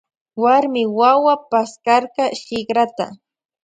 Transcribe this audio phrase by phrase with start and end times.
[0.43, 3.05] Warmi wawa paskarka shikrata.